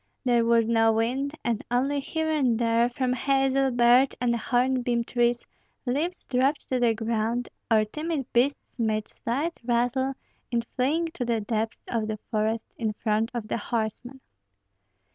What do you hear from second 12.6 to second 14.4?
in front of the horsemen.